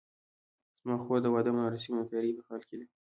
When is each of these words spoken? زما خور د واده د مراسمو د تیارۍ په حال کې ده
زما 0.81 0.95
خور 1.03 1.19
د 1.23 1.27
واده 1.33 1.51
د 1.53 1.55
مراسمو 1.57 1.99
د 2.03 2.07
تیارۍ 2.09 2.31
په 2.37 2.43
حال 2.47 2.61
کې 2.69 2.75
ده 2.79 2.85